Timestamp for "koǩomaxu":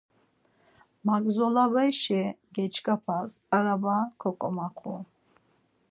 4.21-4.95